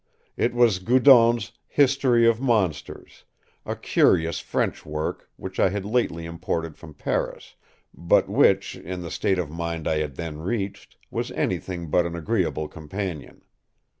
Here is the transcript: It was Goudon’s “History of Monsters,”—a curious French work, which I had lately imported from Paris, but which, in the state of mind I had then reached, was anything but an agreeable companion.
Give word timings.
It 0.35 0.55
was 0.55 0.79
Goudon’s 0.79 1.51
“History 1.67 2.25
of 2.27 2.41
Monsters,”—a 2.41 3.75
curious 3.75 4.39
French 4.39 4.83
work, 4.83 5.29
which 5.35 5.59
I 5.59 5.69
had 5.69 5.85
lately 5.85 6.25
imported 6.25 6.75
from 6.75 6.95
Paris, 6.95 7.53
but 7.93 8.27
which, 8.27 8.75
in 8.75 9.03
the 9.03 9.11
state 9.11 9.37
of 9.37 9.51
mind 9.51 9.87
I 9.87 9.97
had 9.99 10.15
then 10.15 10.39
reached, 10.39 10.97
was 11.11 11.29
anything 11.33 11.91
but 11.91 12.07
an 12.07 12.15
agreeable 12.15 12.67
companion. 12.67 13.43